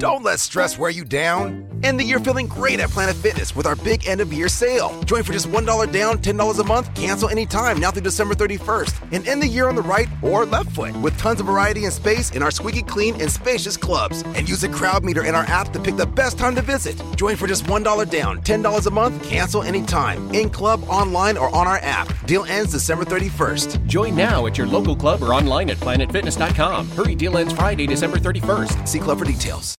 [0.00, 1.62] Don't let stress wear you down.
[1.82, 4.98] End the year feeling great at Planet Fitness with our big end of year sale.
[5.04, 8.94] Join for just $1 down, $10 a month, cancel anytime now through December 31st.
[9.12, 11.92] And end the year on the right or left foot with tons of variety and
[11.92, 14.22] space in our squeaky clean and spacious clubs.
[14.22, 16.96] And use a crowd meter in our app to pick the best time to visit.
[17.16, 20.34] Join for just $1 down, $10 a month, cancel anytime.
[20.34, 22.08] In club, online, or on our app.
[22.26, 23.84] Deal ends December 31st.
[23.86, 26.88] Join now at your local club or online at planetfitness.com.
[26.92, 28.88] Hurry, deal ends Friday, December 31st.
[28.88, 29.76] See club for details.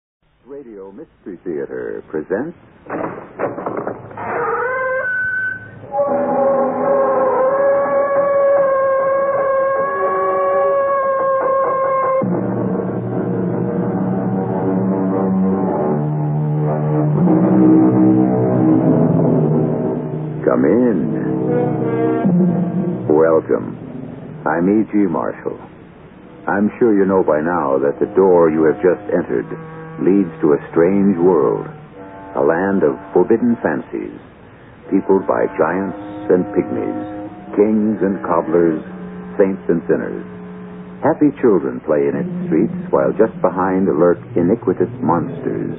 [0.92, 2.58] Mystery Theater presents.
[20.44, 21.08] Come in.
[23.08, 23.78] Welcome.
[24.46, 24.98] I'm E.G.
[25.08, 25.58] Marshall.
[26.48, 29.48] I'm sure you know by now that the door you have just entered
[30.02, 31.70] leads to a strange world,
[32.36, 34.18] a land of forbidden fancies,
[34.90, 35.98] peopled by giants
[36.30, 37.08] and pygmies,
[37.56, 38.82] kings and cobblers,
[39.38, 40.26] saints and sinners.
[41.02, 45.74] Happy children play in its streets, while just behind lurk iniquitous monsters.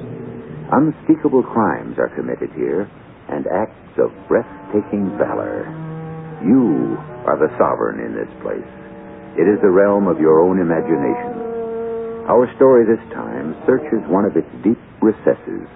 [0.71, 2.89] Unspeakable crimes are committed here,
[3.29, 5.63] and acts of breathtaking valor.
[6.43, 8.67] You are the sovereign in this place.
[9.39, 11.52] It is the realm of your own imagination.
[12.23, 15.67] Our story this time searches one of its deep recesses,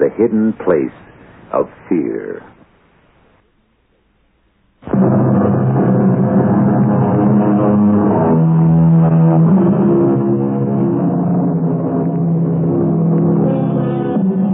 [0.00, 0.96] the hidden place
[1.52, 2.40] of fear.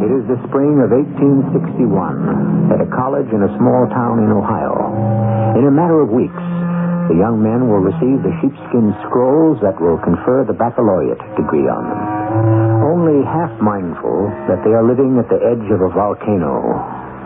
[0.03, 5.55] It is the spring of 1861 at a college in a small town in Ohio.
[5.57, 6.60] In a matter of weeks,
[7.09, 11.85] the young men will receive the sheepskin scrolls that will confer the baccalaureate degree on
[11.89, 12.03] them.
[12.85, 16.77] Only half mindful that they are living at the edge of a volcano,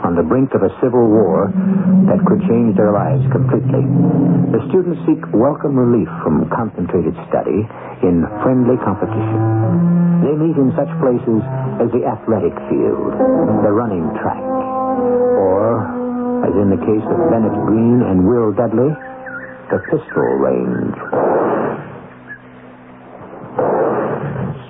[0.05, 1.49] on the brink of a civil war
[2.05, 3.81] that could change their lives completely.
[4.53, 7.65] The students seek welcome relief from concentrated study
[8.05, 9.41] in friendly competition.
[10.21, 11.41] They meet in such places
[11.81, 13.17] as the athletic field,
[13.65, 14.45] the running track,
[15.41, 15.89] or,
[16.45, 18.93] as in the case of Bennett Green and Will Dudley,
[19.71, 20.97] the pistol range.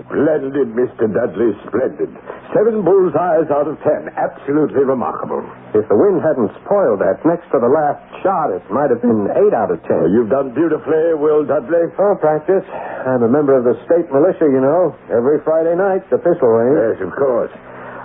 [0.05, 1.11] Splendid, Mr.
[1.11, 2.07] Dudley, splendid.
[2.55, 4.15] Seven bullseyes out of ten.
[4.15, 5.43] Absolutely remarkable.
[5.75, 9.27] If the wind hadn't spoiled that next to the last shot, it might have been
[9.35, 10.07] eight out of ten.
[10.15, 11.91] You've done beautifully, Will Dudley.
[11.99, 12.63] Oh, practice.
[12.71, 14.95] I'm a member of the state militia, you know.
[15.11, 16.79] Every Friday night, the pistol range.
[16.95, 17.51] Yes, of course.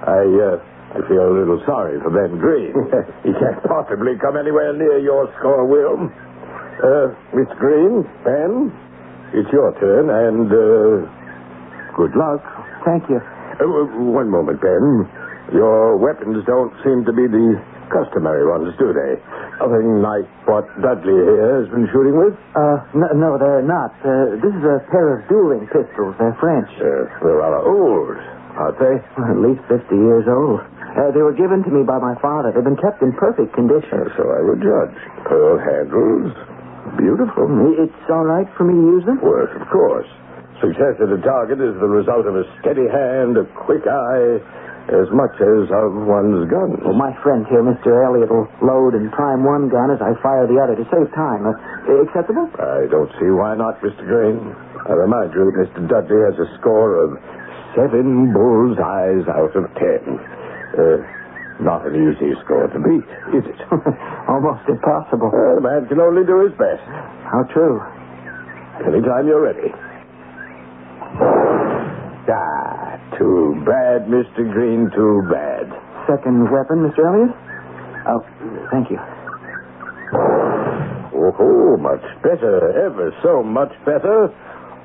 [0.09, 2.73] I, uh, I feel a little sorry for Ben Green.
[3.27, 6.09] he can't possibly come anywhere near your score, Will.
[6.79, 8.71] Uh, Miss Green, Ben,
[9.35, 11.03] it's your turn, and, uh,
[11.99, 12.39] good luck.
[12.87, 13.19] Thank you.
[13.19, 15.03] Uh, one moment, Ben.
[15.51, 17.59] Your weapons don't seem to be the
[17.91, 19.17] customary ones, do they?
[19.59, 22.37] Nothing like what Dudley here has been shooting with?
[22.55, 23.91] Uh, no, no they're not.
[23.99, 26.15] Uh, this is a pair of dueling pistols.
[26.15, 26.69] They're French.
[26.79, 28.15] Uh, they're rather old,
[28.55, 28.95] aren't they?
[29.19, 30.61] At least 50 years old.
[30.95, 32.53] Uh, they were given to me by my father.
[32.53, 34.05] They've been kept in perfect condition.
[34.15, 34.95] So I would judge.
[35.27, 36.31] Pearl handles.
[36.97, 37.47] Beautiful.
[37.79, 39.19] It's all right for me to use them?
[39.21, 40.07] Well, of course.
[40.59, 44.43] Success at a target is the result of a steady hand, a quick eye,
[44.91, 46.75] as much as of one's gun.
[46.83, 47.95] Well, my friend here, Mr.
[48.03, 51.47] Elliot, will load and prime one gun as I fire the other to save time.
[51.47, 52.49] Uh, acceptable?
[52.59, 54.03] I don't see why not, Mr.
[54.03, 54.51] Green.
[54.83, 55.87] I remind you that Mr.
[55.87, 57.15] Dudley has a score of
[57.77, 60.03] seven bullseyes out of ten.
[60.75, 60.99] Uh,
[61.59, 63.07] not an easy score to beat,
[63.37, 63.59] is it?
[64.29, 65.31] Almost impossible.
[65.33, 66.83] Uh, a man can only do his best.
[67.27, 67.79] How true.
[68.85, 69.71] Anytime you're ready.
[72.31, 74.45] Ah, too bad, Mr.
[74.53, 75.67] Green, too bad.
[76.07, 77.03] Second weapon, Mr.
[77.03, 77.35] Elliot?
[78.07, 78.23] Oh,
[78.71, 78.99] thank you.
[81.13, 84.29] Oh, much better, ever so much better.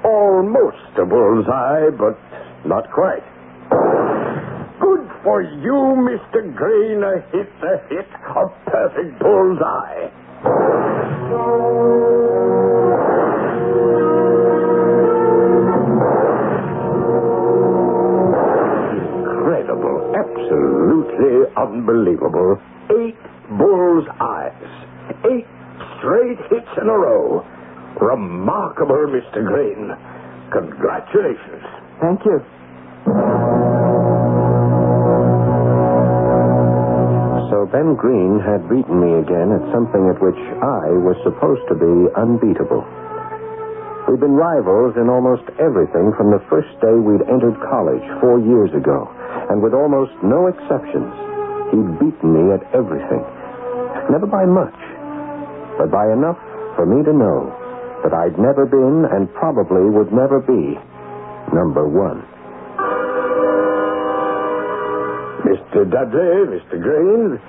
[0.04, 2.18] Almost a bullseye, but
[2.66, 3.22] not quite.
[4.80, 5.74] Good for you,
[6.08, 6.54] Mr.
[6.54, 7.02] Green.
[7.02, 11.14] A hit, a hit, a perfect bullseye.
[18.74, 22.58] Incredible, absolutely unbelievable.
[22.98, 23.16] Eight
[23.58, 24.70] bull's eyes.
[25.30, 25.46] Eight
[25.98, 27.44] straight hits in a row.
[28.00, 29.44] Remarkable, Mr.
[29.46, 29.90] Green.
[30.52, 31.64] Congratulations.
[32.00, 33.53] Thank you.
[37.74, 42.06] Ben Green had beaten me again at something at which I was supposed to be
[42.14, 42.86] unbeatable.
[44.06, 48.70] We'd been rivals in almost everything from the first day we'd entered college four years
[48.78, 49.10] ago,
[49.50, 51.10] and with almost no exceptions,
[51.74, 53.26] he'd beaten me at everything.
[54.06, 54.78] Never by much,
[55.74, 56.38] but by enough
[56.78, 57.50] for me to know
[58.06, 60.78] that I'd never been and probably would never be
[61.50, 62.22] number one.
[65.42, 65.90] Mr.
[65.90, 66.78] Dudley, Mr.
[66.78, 67.42] Green,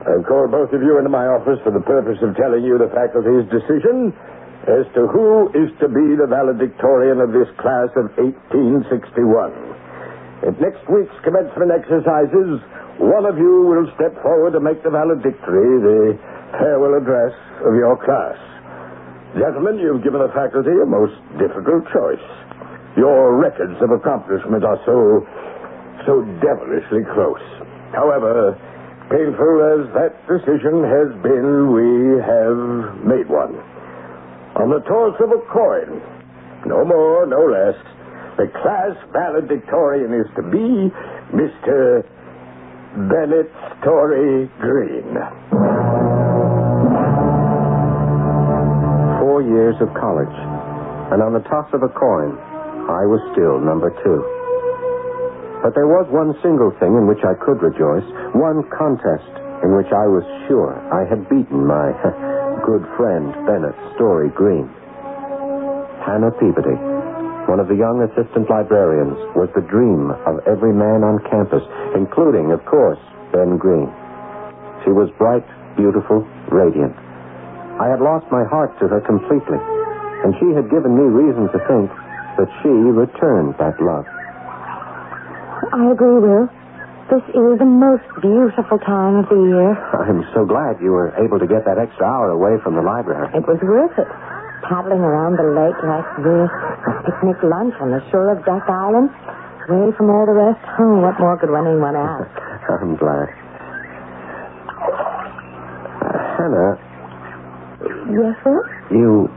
[0.00, 2.88] I've called both of you into my office for the purpose of telling you the
[2.88, 4.16] faculty's decision
[4.64, 8.88] as to who is to be the valedictorian of this class of 1861.
[10.40, 12.64] At next week's commencement exercises,
[12.96, 16.16] one of you will step forward to make the valedictory, the
[16.56, 17.36] farewell address
[17.68, 18.40] of your class.
[19.36, 22.24] Gentlemen, you've given the faculty a most difficult choice.
[22.96, 24.96] Your records of accomplishment are so,
[26.08, 27.44] so devilishly close.
[27.92, 28.56] However,
[29.10, 33.58] painful as that decision has been, we have made one.
[34.54, 35.98] On the toss of a coin,
[36.64, 37.74] no more, no less,
[38.38, 40.94] the class valedictorian is to be
[41.34, 42.06] Mr.
[43.10, 43.50] Bennett
[43.82, 45.18] Story Green.
[49.18, 50.36] Four years of college,
[51.10, 52.38] and on the toss of a coin,
[52.86, 54.39] I was still number two.
[55.60, 59.28] But there was one single thing in which I could rejoice, one contest
[59.60, 61.92] in which I was sure I had beaten my
[62.64, 64.64] good friend Bennett Story Green.
[66.00, 66.80] Hannah Peabody,
[67.44, 72.56] one of the young assistant librarians, was the dream of every man on campus, including,
[72.56, 73.00] of course,
[73.32, 73.92] Ben Green.
[74.84, 75.44] She was bright,
[75.76, 76.96] beautiful, radiant.
[77.76, 79.60] I had lost my heart to her completely,
[80.24, 81.92] and she had given me reason to think
[82.40, 84.08] that she returned that love.
[85.72, 86.48] I agree, Will.
[87.10, 89.74] This is the most beautiful time of the year.
[89.98, 93.26] I'm so glad you were able to get that extra hour away from the library.
[93.34, 94.06] It was worth it.
[94.66, 96.50] Paddling around the lake like this,
[96.86, 99.10] a picnic lunch on the shore of Duck Island,
[99.66, 100.62] away from all the rest.
[100.78, 102.30] Oh, what more could anyone ask?
[102.78, 103.26] I'm glad.
[106.06, 106.72] Uh, Hannah,
[108.10, 108.62] Yes, Will?
[108.90, 109.30] you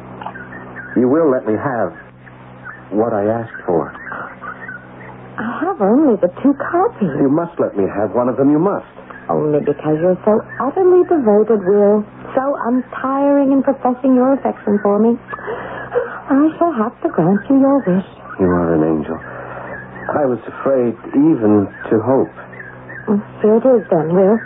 [0.98, 1.94] you will let me have
[2.92, 3.90] what I asked for.
[5.38, 7.10] I have only the two copies.
[7.18, 8.52] You must let me have one of them.
[8.52, 8.86] You must.
[9.30, 12.06] Only because you're so utterly devoted, Will.
[12.36, 15.18] So untiring in professing your affection for me.
[16.30, 18.10] I shall have to grant you your wish.
[18.40, 19.18] You are an angel.
[20.14, 22.34] I was afraid even to hope.
[23.42, 24.38] Here it is, then, Will.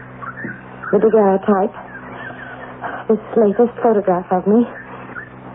[0.94, 1.76] The daguerreotype.
[3.10, 4.64] This latest photograph of me.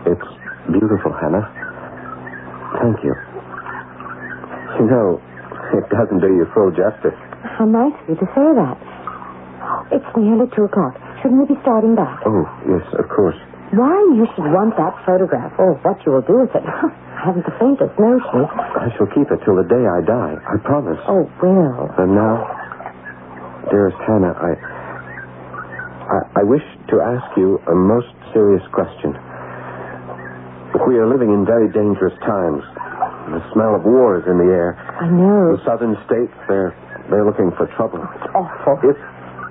[0.06, 0.28] It's
[0.68, 1.46] beautiful, Hannah.
[2.80, 3.14] Thank you.
[4.82, 5.22] Know,
[5.78, 7.14] it doesn't do you full justice.
[7.58, 8.76] How nice of you to say that.
[9.94, 10.98] It's nearly two o'clock.
[11.22, 12.18] Shouldn't we be starting back?
[12.26, 13.38] Oh, yes, of course.
[13.72, 17.46] Why you should want that photograph, or what you will do with it, I haven't
[17.46, 18.42] the faintest notion.
[18.52, 20.34] I shall keep it till the day I die.
[20.44, 20.98] I promise.
[21.08, 21.88] Oh, well.
[21.96, 22.42] And now,
[23.70, 24.52] dearest Hannah, I,
[26.10, 29.14] I, I wish to ask you a most serious question.
[30.88, 32.64] We are living in very dangerous times.
[33.30, 34.74] The smell of war is in the air.
[34.98, 35.56] I know.
[35.56, 36.74] The southern states, they're,
[37.08, 38.02] they're looking for trouble.
[38.18, 38.76] It's awful.
[38.82, 38.98] If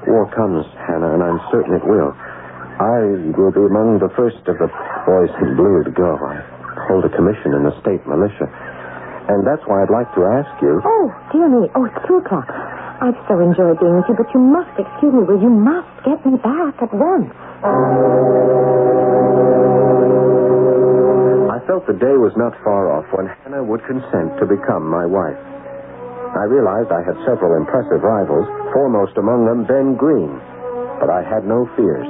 [0.08, 4.58] war comes, Hannah, and I'm certain it will, I will be among the first of
[4.58, 4.70] the
[5.06, 6.18] boys in blue to go.
[6.18, 6.42] I
[6.90, 8.50] hold a commission in the state militia.
[9.30, 10.82] And that's why I'd like to ask you.
[10.84, 11.70] Oh, dear me.
[11.78, 12.50] Oh, it's two o'clock.
[12.50, 15.42] I've so enjoyed being with you, but you must excuse me, Will.
[15.42, 17.30] You must get me back at once.
[21.72, 25.08] I felt the day was not far off when Hannah would consent to become my
[25.08, 25.40] wife.
[26.36, 28.44] I realized I had several impressive rivals,
[28.76, 30.36] foremost among them Ben Green.
[31.00, 32.04] But I had no fears.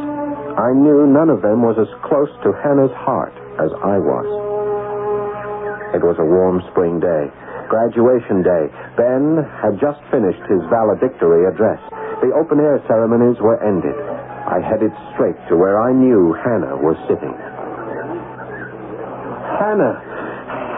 [0.58, 4.26] I knew none of them was as close to Hannah's heart as I was.
[5.94, 7.30] It was a warm spring day,
[7.70, 8.66] graduation day.
[8.98, 11.78] Ben had just finished his valedictory address.
[12.26, 13.94] The open air ceremonies were ended.
[13.94, 17.38] I headed straight to where I knew Hannah was sitting.
[19.62, 19.94] Hannah!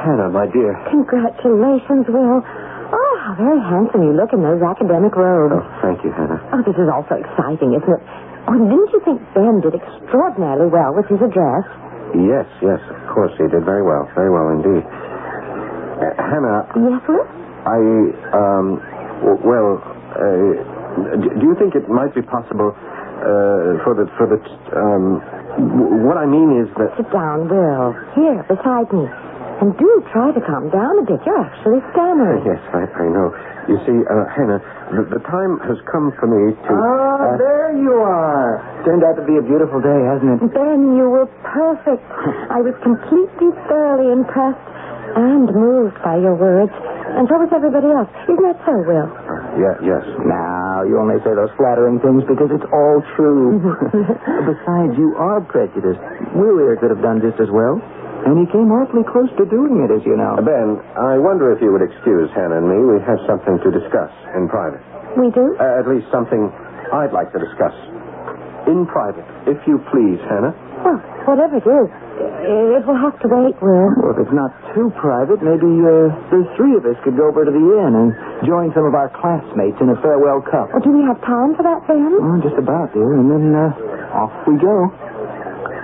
[0.04, 0.76] Hannah, my dear.
[0.92, 2.44] Congratulations, Will.
[2.44, 5.56] Oh, how very handsome you look in those academic robes.
[5.56, 6.38] Oh, thank you, Hannah.
[6.52, 8.04] Oh, this is all so exciting, isn't it?
[8.52, 11.64] Oh, didn't you think Ben did extraordinarily well with his address?
[12.14, 14.84] Yes, yes, of course he did very well, very well indeed.
[14.84, 17.24] Uh, Hannah, Yes, Will?
[17.64, 17.80] I,
[18.36, 18.68] um,
[19.24, 22.76] w- well, uh, d- do you think it might be possible
[23.24, 24.40] uh, for the for the
[24.76, 25.24] um,
[25.72, 27.96] w- what I mean is that Sit down, Will.
[28.20, 29.08] Here, beside me.
[29.64, 31.22] And do try to calm down a bit.
[31.24, 32.44] You're actually stammering.
[32.44, 33.32] yes, I, I know.
[33.70, 34.60] You see, uh, Hannah,
[34.92, 36.72] the, the time has come for me to.
[36.74, 38.60] Ah, there you are.
[38.84, 40.52] Turned out to be a beautiful day, hasn't it?
[40.52, 42.04] Ben, you were perfect.
[42.52, 44.68] I was completely, thoroughly impressed
[45.16, 46.74] and moved by your words.
[47.14, 48.10] And so was everybody else.
[48.26, 49.08] Isn't that so, Will?
[49.62, 50.04] yeah, yes.
[50.26, 53.62] Now, you only say those flattering things because it's all true.
[54.50, 56.02] Besides, you are prejudiced.
[56.34, 57.78] Willier could have done just as well.
[58.24, 60.40] And he came awfully close to doing it, as you know.
[60.40, 62.80] Ben, I wonder if you would excuse Hannah and me.
[62.82, 64.80] We have something to discuss in private.
[65.20, 65.54] We do?
[65.60, 66.48] Uh, at least something
[66.96, 67.76] I'd like to discuss.
[68.66, 70.56] In private, if you please, Hannah.
[70.88, 73.90] Well, whatever it is, it will have to wait, Will.
[73.98, 77.46] Well, if it's not too private, maybe uh, the three of us could go over
[77.46, 78.10] to the inn and
[78.46, 80.70] join some of our classmates in a farewell cup.
[80.76, 82.14] Oh, do we have time for that, Ben?
[82.22, 83.18] Oh, just about, dear.
[83.18, 83.74] And then uh,
[84.14, 84.92] off we go.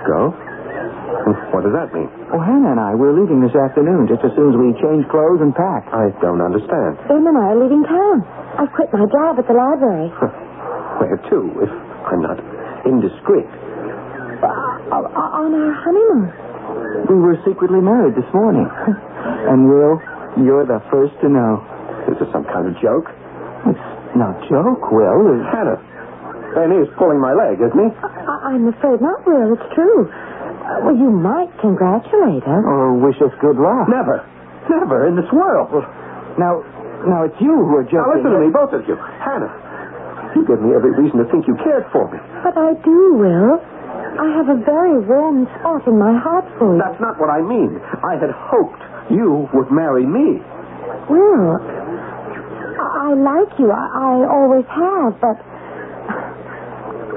[0.06, 0.30] Go?
[1.50, 2.08] What does that mean?
[2.32, 5.42] Oh, Hannah and I, we're leaving this afternoon just as soon as we change clothes
[5.42, 5.84] and pack.
[5.90, 6.96] I don't understand.
[7.10, 8.22] Ben and I are leaving town.
[8.56, 10.08] I've quit my job at the library.
[11.02, 11.72] Where to, if
[12.08, 12.38] I'm not
[12.86, 13.50] indiscreet?
[14.90, 16.26] Uh, on our honeymoon.
[17.06, 18.66] We were secretly married this morning.
[19.50, 20.02] and, Will,
[20.42, 21.62] you're the first to know.
[22.10, 23.06] Is this some kind of joke?
[23.70, 23.86] It's
[24.18, 25.38] no joke, Will.
[25.38, 25.46] It's...
[25.54, 25.78] Hannah,
[26.58, 27.90] Ben is pulling my leg, isn't he?
[28.02, 29.54] I- I'm afraid not, Will.
[29.54, 30.10] It's true.
[30.10, 32.62] Uh, well, you might congratulate us.
[32.66, 33.86] Or wish us good luck.
[33.86, 34.26] Never.
[34.66, 35.70] Never in this world.
[36.38, 36.66] Now,
[37.06, 38.02] now it's you who are joking.
[38.02, 38.98] Now listen to me, both of you.
[39.22, 39.50] Hannah,
[40.34, 42.18] you give me every reason to think you cared for me.
[42.42, 43.62] But I do, Will.
[44.18, 46.80] I have a very warm spot in my heart for you.
[46.82, 47.78] That's not what I mean.
[48.02, 50.42] I had hoped you would marry me.
[51.08, 51.56] Well,
[52.80, 53.70] I like you.
[53.70, 55.38] I, I always have, but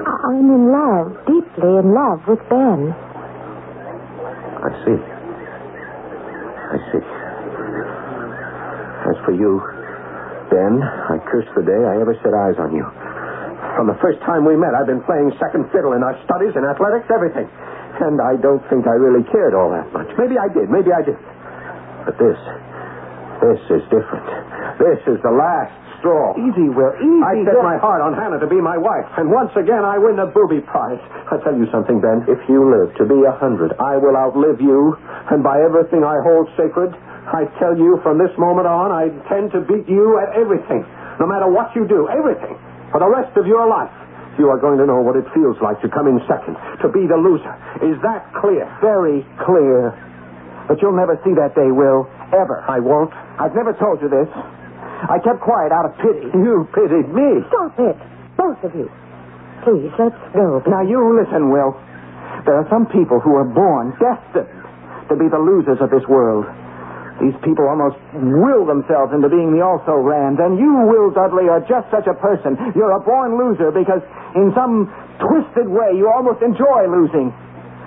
[0.06, 2.94] I- I'm in love, deeply in love with Ben.
[4.64, 4.96] I see.
[4.96, 7.04] I see.
[9.10, 9.60] As for you,
[10.50, 12.86] Ben, I curse the day I ever set eyes on you.
[13.74, 16.62] From the first time we met, I've been playing second fiddle in our studies and
[16.62, 17.50] athletics, everything.
[17.98, 20.06] And I don't think I really cared all that much.
[20.18, 21.26] Maybe I did, maybe I didn't.
[22.06, 22.38] But this,
[23.42, 24.26] this is different.
[24.78, 26.36] This is the last straw.
[26.38, 26.94] Easy, Will.
[27.02, 27.22] Easy.
[27.22, 30.20] I set my heart on Hannah to be my wife, and once again I win
[30.20, 31.00] the booby prize.
[31.32, 32.26] I tell you something, Ben.
[32.30, 34.94] If you live to be a hundred, I will outlive you,
[35.32, 36.94] and by everything I hold sacred,
[37.26, 40.84] I tell you from this moment on, I intend to beat you at everything,
[41.18, 42.58] no matter what you do, everything,
[42.94, 43.90] for the rest of your life.
[44.38, 47.10] You are going to know what it feels like to come in second, to be
[47.10, 47.50] the loser.
[47.82, 48.70] Is that clear?
[48.78, 49.90] Very clear.
[50.70, 52.06] But you'll never see that day, Will.
[52.30, 52.62] Ever.
[52.70, 53.10] I won't.
[53.42, 54.30] I've never told you this.
[55.10, 56.30] I kept quiet out of pity.
[56.38, 57.42] You pitied me.
[57.50, 57.98] Stop it,
[58.38, 58.86] both of you.
[59.66, 60.62] Please, let's go.
[60.70, 61.74] Now, you listen, Will.
[62.46, 64.50] There are some people who are born destined
[65.10, 66.46] to be the losers of this world.
[67.22, 71.62] These people almost will themselves into being the also rans, and you, Will Dudley, are
[71.62, 72.58] just such a person.
[72.74, 74.02] You're a born loser because,
[74.34, 74.90] in some
[75.22, 77.30] twisted way, you almost enjoy losing.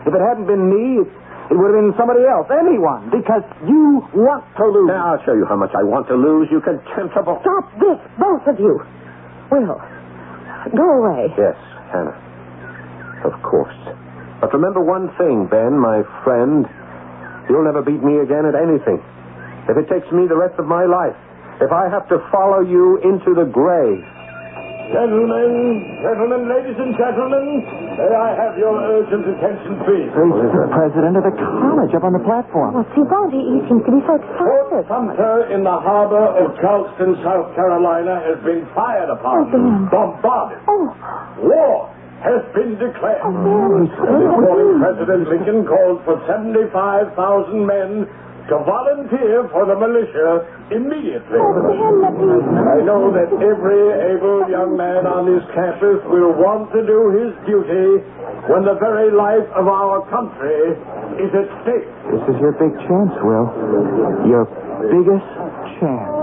[0.07, 1.09] If it hadn't been me, it,
[1.51, 4.87] it would have been somebody else, anyone, because you want to lose.
[4.87, 7.43] Now, I'll show you how much I want to lose, you contemptible.
[7.43, 8.79] Stop this, both of you.
[9.51, 9.75] Will,
[10.71, 11.27] go away.
[11.35, 11.59] Yes,
[11.91, 12.15] Hannah.
[13.27, 13.75] Of course.
[14.39, 16.63] But remember one thing, Ben, my friend.
[17.49, 19.03] You'll never beat me again at anything.
[19.67, 21.15] If it takes me the rest of my life,
[21.59, 24.03] if I have to follow you into the grave.
[24.87, 27.43] Gentlemen, gentlemen, ladies and gentlemen,
[27.99, 30.07] may I have your urgent attention, please?
[30.15, 32.71] There's the president of the college up on the platform.
[32.79, 33.35] What's he want?
[33.35, 34.39] He, he seems to be so excited.
[34.39, 34.87] Fort excited.
[34.87, 40.63] Sumter in the harbor of Charleston, South Carolina, has been fired upon, Oh, bombarded.
[40.71, 40.87] Oh,
[41.43, 41.91] War
[42.23, 43.27] has been declared.
[43.27, 43.91] oh, Ben.
[43.91, 47.11] This morning, President Lincoln called for 75,000
[47.59, 48.07] men
[48.47, 51.35] to volunteer for the militia immediately.
[51.35, 52.31] Oh, Ben, let me...
[52.63, 53.83] I know that every
[54.15, 57.99] able young man on this campus will want to do his duty
[58.47, 60.79] when the very life of our country
[61.19, 61.87] is at stake.
[62.07, 63.51] This is your big chance, Will.
[64.31, 64.47] Your
[64.87, 65.27] biggest
[65.83, 66.15] chance.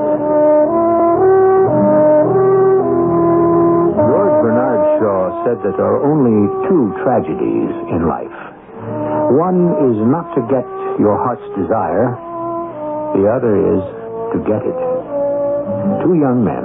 [4.00, 8.38] George Bernard Shaw said that there are only two tragedies in life.
[9.36, 10.64] One is not to get
[10.98, 12.14] your heart's desire,
[13.18, 13.82] the other is
[14.34, 14.78] to get it.
[16.02, 16.64] Two young men,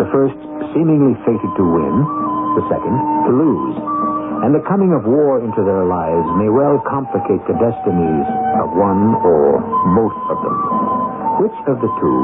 [0.00, 0.36] the first
[0.72, 1.94] seemingly fated to win,
[2.58, 2.96] the second
[3.28, 3.76] to lose.
[4.42, 8.26] And the coming of war into their lives may well complicate the destinies
[8.58, 9.62] of one or
[9.94, 10.56] both of them.
[11.38, 12.18] Which of the two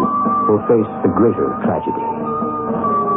[0.50, 2.08] will face the greater tragedy?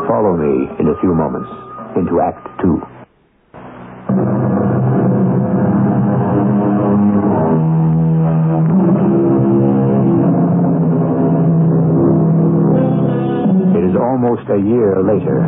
[0.06, 1.50] Follow me in a few moments
[1.98, 3.01] into Act Two.
[14.52, 15.40] A year later,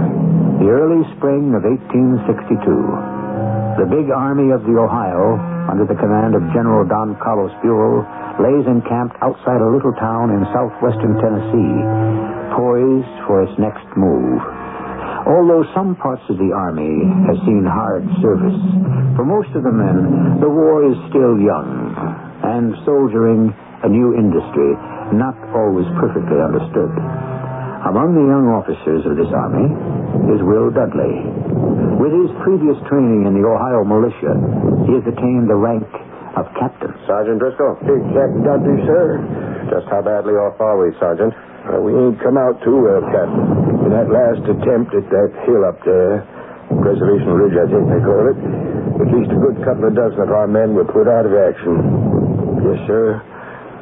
[0.63, 2.23] the early spring of 1862.
[3.75, 5.35] The big army of the Ohio,
[5.67, 8.07] under the command of General Don Carlos Buell,
[8.39, 11.75] lays encamped outside a little town in southwestern Tennessee,
[12.55, 14.39] poised for its next move.
[15.27, 18.61] Although some parts of the army have seen hard service,
[19.19, 21.91] for most of the men, the war is still young,
[22.55, 23.51] and soldiering
[23.83, 24.79] a new industry,
[25.11, 27.32] not always perfectly understood.
[27.83, 29.67] Among the young officers of this army
[30.31, 31.19] is Will Dudley.
[31.99, 34.39] With his previous training in the Ohio militia,
[34.87, 35.83] he has attained the rank
[36.39, 36.95] of captain.
[37.03, 37.75] Sergeant Driscoll.
[37.83, 39.19] Hey, Captain Dudley, sir.
[39.67, 41.35] Just how badly off are we, Sergeant?
[41.67, 43.51] Uh, we ain't come out too well, Captain.
[43.83, 46.23] In that last attempt at that hill up there,
[46.79, 48.39] Preservation Ridge, I think they call it,
[49.03, 52.63] at least a good couple of dozen of our men were put out of action.
[52.63, 53.19] Yes, sir.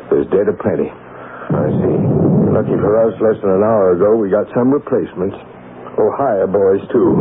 [0.10, 0.90] There's dead aplenty.
[0.90, 2.21] I see.
[2.52, 5.40] Lucky for us, less than an hour ago, we got some replacements.
[5.96, 7.16] Ohio boys, too.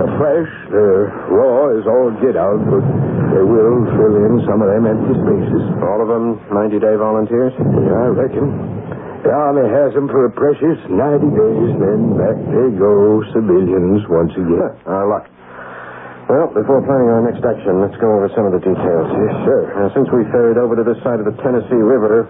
[0.00, 0.88] The fresh, the
[1.28, 2.80] raw is all get out, but
[3.36, 5.64] they will fill in some of them empty spaces.
[5.84, 7.52] All of them 90 day volunteers?
[7.60, 8.48] Yeah, I reckon.
[9.20, 14.32] The Army has them for a precious 90 days, then back they go, civilians once
[14.32, 14.72] again.
[14.88, 15.28] Our luck.
[16.24, 19.06] Well, before planning our next action, let's go over some of the details.
[19.12, 19.60] Yes, sir.
[19.76, 22.24] Now, since we ferried over to this side of the Tennessee River,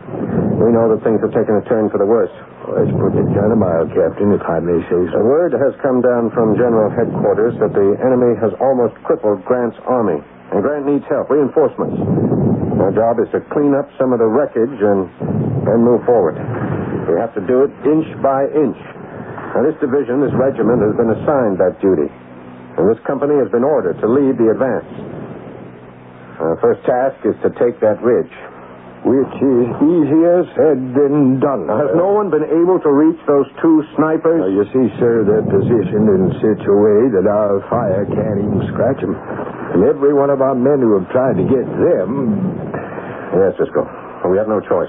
[0.59, 2.33] we know that things have taken a turn for the worse.
[2.67, 5.23] Well, that's putting it kind of mild, Captain, if I may say The so.
[5.23, 10.19] word has come down from General Headquarters that the enemy has almost crippled Grant's army,
[10.51, 11.95] and Grant needs help, reinforcements.
[12.83, 15.07] Our job is to clean up some of the wreckage and
[15.71, 16.35] then move forward.
[17.07, 18.77] We have to do it inch by inch.
[19.55, 22.11] Now, this division, this regiment, has been assigned that duty,
[22.77, 24.89] and this company has been ordered to lead the advance.
[26.43, 28.33] Our first task is to take that ridge.
[29.05, 31.69] Which is easier said than done.
[31.69, 34.41] Has no one been able to reach those two snipers?
[34.41, 38.65] Now, you see, sir, they're positioned in such a way that our fire can't even
[38.73, 39.13] scratch them.
[39.13, 42.33] And every one of our men who have tried to get them.
[43.37, 43.85] Yes, Cisco.
[44.33, 44.89] We have no choice.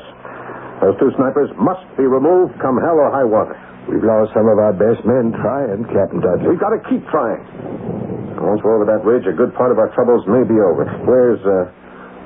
[0.80, 3.60] Those two snipers must be removed come hell or high water.
[3.86, 6.50] We've lost some of our best men trying, Captain Dudley.
[6.50, 7.46] We've got to keep trying.
[8.42, 10.90] Once we're over that ridge, a good part of our troubles may be over.
[11.06, 11.70] Where's, uh,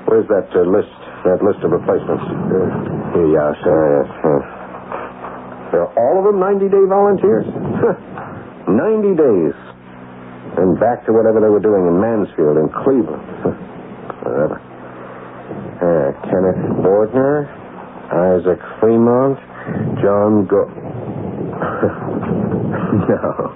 [0.07, 0.91] where's that uh, list,
[1.27, 2.23] that list of replacements?
[2.23, 3.75] Uh, here you are, sir.
[4.23, 4.59] Uh.
[5.71, 7.45] They're all of them 90-day volunteers?
[8.67, 9.55] 90 days.
[10.57, 13.21] And back to whatever they were doing in Mansfield and Cleveland.
[14.25, 14.57] Forever.
[15.79, 17.45] Uh, Kenneth Bordner,
[18.11, 19.37] Isaac Fremont,
[20.01, 20.65] John Go...
[23.09, 23.55] no.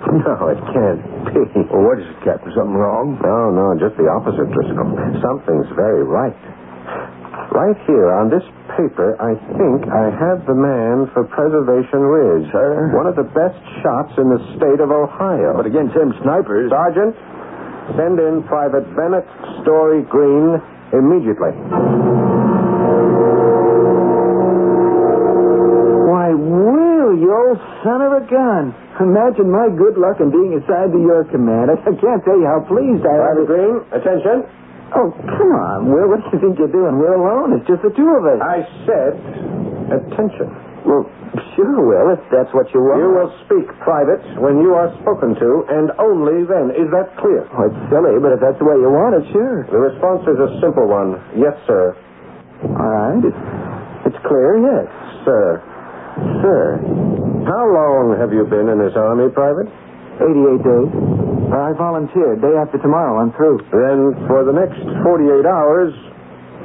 [0.00, 0.98] No, it can't
[1.30, 1.60] be.
[1.70, 2.50] Well, what is it, Captain?
[2.56, 3.20] Something wrong?
[3.20, 4.90] No, no, just the opposite, Driscoll.
[5.20, 6.34] Something's very right.
[7.52, 8.42] Right here on this
[8.74, 12.48] paper, I think I have the man for Preservation Ridge.
[12.50, 12.96] Sir?
[12.96, 15.54] One of the best shots in the state of Ohio.
[15.58, 16.70] But against them snipers.
[16.70, 17.14] Sergeant,
[17.98, 19.26] send in Private Bennett
[19.62, 20.58] Story Green
[20.96, 21.52] immediately.
[26.08, 26.32] Why,
[27.20, 28.72] you old son of a gun.
[29.00, 31.70] Imagine my good luck in being assigned to your command.
[31.70, 33.20] I can't tell you how pleased I am.
[33.20, 34.36] Private Green, attention.
[34.96, 36.10] Oh, come on, Will.
[36.10, 36.98] What do you think you're doing?
[36.98, 37.54] We're alone.
[37.54, 38.40] It's just the two of us.
[38.42, 39.14] I said
[40.02, 40.50] attention.
[40.82, 41.04] Well,
[41.54, 42.98] sure, Will, if that's what you want.
[42.98, 46.72] You will speak private when you are spoken to, and only then.
[46.74, 47.44] Is that clear?
[47.54, 49.68] Oh, it's silly, but if that's the way you want it, sure.
[49.68, 51.20] The response is a simple one.
[51.36, 51.94] Yes, sir.
[52.64, 53.20] All right.
[53.22, 53.42] It's,
[54.10, 54.88] it's clear, yes.
[56.50, 56.82] Sir.
[57.46, 59.70] How long have you been in this army, Private?
[60.18, 60.90] 88 days.
[61.54, 62.42] I volunteered.
[62.42, 63.62] Day after tomorrow, I'm through.
[63.70, 65.94] Then, for the next 48 hours,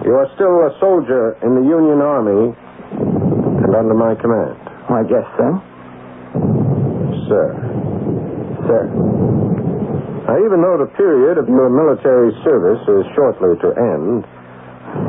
[0.01, 2.57] you are still a soldier in the Union Army
[3.61, 4.57] and under my command.
[4.89, 5.47] I guess so.
[7.29, 7.45] Sir.
[8.65, 8.83] Sir.
[8.89, 14.25] Now, even though the period of your military service is shortly to end,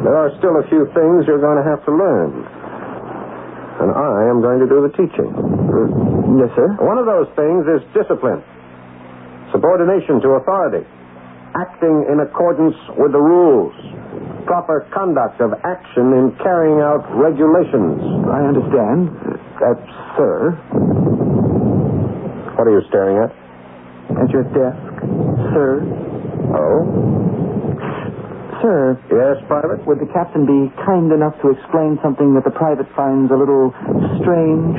[0.04, 2.44] there are still a few things you're going to have to learn.
[3.76, 5.28] And I am going to do the teaching.
[5.36, 6.68] Uh, yes, sir.
[6.80, 8.40] One of those things is discipline,
[9.52, 10.84] subordination to authority,
[11.54, 13.76] acting in accordance with the rules,
[14.46, 18.00] proper conduct of action in carrying out regulations.
[18.32, 19.12] I understand.
[19.60, 19.86] That's
[20.16, 20.56] sir.
[22.56, 23.30] What are you staring at?
[24.16, 25.04] At your desk.
[25.52, 25.84] Sir.
[26.56, 27.06] Oh?
[28.62, 29.84] Sir, Yes, Private?
[29.86, 33.74] would the captain be kind enough to explain something that the private finds a little
[34.22, 34.76] strange?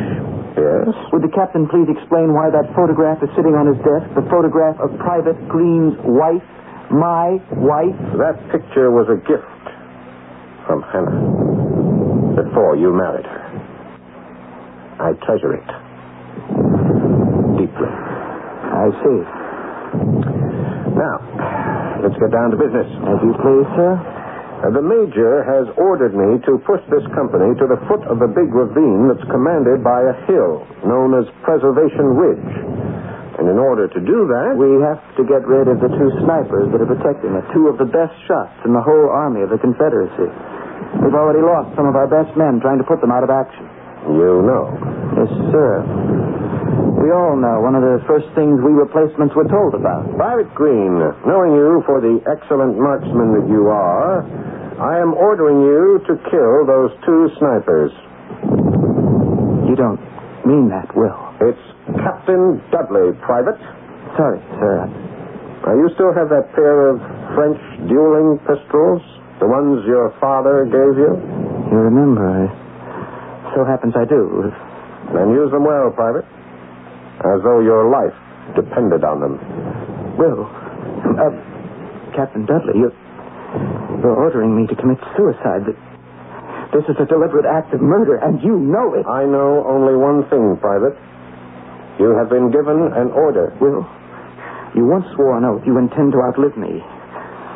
[0.58, 0.90] Yes?
[1.14, 4.08] Would the captain please explain why that photograph is sitting on his desk?
[4.18, 6.42] The photograph of Private Green's wife?
[6.90, 7.98] My wife?
[8.18, 9.46] That picture was a gift
[10.66, 13.44] from Hannah before you married her.
[15.00, 15.68] I treasure it
[17.62, 17.92] deeply.
[17.92, 19.20] I see.
[20.98, 21.22] Now,
[22.18, 22.90] let's get down to business.
[23.06, 23.94] As you please, sir.
[23.94, 28.26] Uh, the major has ordered me to push this company to the foot of the
[28.26, 32.54] big ravine that's commanded by a hill known as Preservation Ridge.
[33.38, 36.74] And in order to do that, We have to get rid of the two snipers
[36.74, 39.62] that are protecting it, two of the best shots in the whole army of the
[39.62, 40.26] Confederacy.
[41.06, 43.70] We've already lost some of our best men trying to put them out of action.
[44.10, 44.74] you know.
[45.22, 46.27] Yes, sir.
[46.98, 50.10] We all know one of the first things we replacements were told about.
[50.18, 50.98] Private Green,
[51.30, 54.26] knowing you for the excellent marksman that you are,
[54.82, 57.94] I am ordering you to kill those two snipers.
[59.70, 60.02] You don't
[60.46, 61.18] mean that, Will.
[61.42, 61.62] It's
[62.02, 63.62] Captain Dudley, Private.
[64.18, 64.90] Sorry, sir.
[65.70, 66.98] Now, you still have that pair of
[67.38, 69.02] French dueling pistols?
[69.38, 71.14] The ones your father gave you?
[71.70, 72.50] You remember?
[73.54, 74.50] So happens I do.
[75.14, 76.26] Then use them well, Private.
[77.18, 78.14] As though your life
[78.56, 79.36] depended on them.
[80.18, 80.46] Will,
[81.18, 81.34] uh,
[82.16, 82.96] Captain Dudley, you're,
[84.02, 85.66] you're ordering me to commit suicide.
[86.74, 89.06] This is a deliberate act of murder, and you know it.
[89.08, 90.98] I know only one thing, Private.
[92.00, 93.56] You have been given an order.
[93.60, 93.82] Will,
[94.76, 96.84] you once swore an oath you intend to outlive me.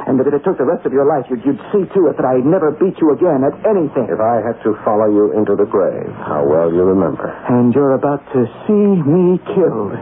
[0.08, 2.18] And that if it took the rest of your life, you'd, you'd see to it
[2.18, 4.10] that I'd never beat you again at anything.
[4.10, 7.30] If I had to follow you into the grave, how well you remember.
[7.30, 9.94] And you're about to see me killed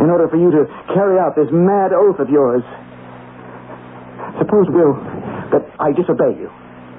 [0.00, 0.64] in order for you to
[0.96, 2.64] carry out this mad oath of yours.
[4.40, 4.96] Suppose, Will,
[5.52, 6.48] that I disobey you.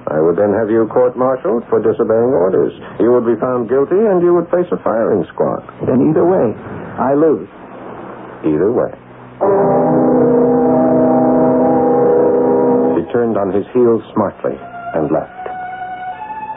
[0.08, 2.72] I would then have you court-martialed for disobeying orders.
[2.98, 5.62] You would be found guilty, and you would face a firing squad.
[5.84, 6.54] Then either way,
[6.96, 7.48] I lose.
[8.46, 8.90] Either way.
[13.18, 14.54] Turned on his heel smartly
[14.94, 15.42] and left.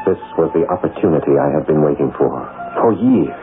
[0.05, 2.29] This was the opportunity I had been waiting for.
[2.77, 3.33] For years.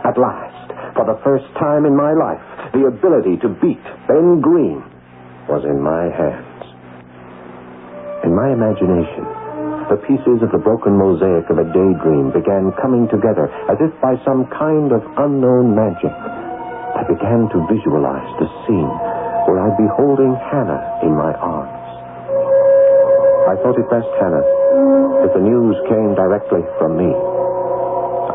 [0.00, 2.40] At last, for the first time in my life,
[2.72, 4.80] the ability to beat Ben Green
[5.44, 6.64] was in my hands.
[8.24, 9.28] In my imagination,
[9.92, 14.16] the pieces of the broken mosaic of a daydream began coming together as if by
[14.24, 16.16] some kind of unknown magic.
[16.96, 18.94] I began to visualize the scene
[19.44, 21.77] where I'd be holding Hannah in my arms.
[23.48, 24.44] I thought it best, Hannah,
[25.24, 27.08] that the news came directly from me.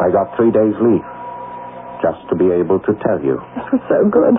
[0.02, 1.06] I got three days' leave
[2.02, 4.36] just to be able to tell you That was so good.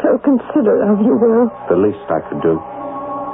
[0.00, 1.50] So considerate of you, Will.
[1.68, 2.56] the least I could do